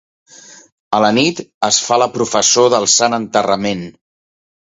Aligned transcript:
A 0.97 1.01
la 1.03 1.11
nit, 1.17 1.41
es 1.67 1.79
fa 1.89 1.99
la 2.05 2.07
professó 2.15 2.65
del 2.75 2.89
Sant 2.95 3.19
Enterrament. 3.19 3.87